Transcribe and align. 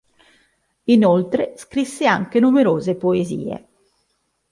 Inoltre, 0.85 1.53
scrisse 1.57 2.07
anche 2.07 2.39
numerose 2.39 2.95
poesie. 2.95 3.67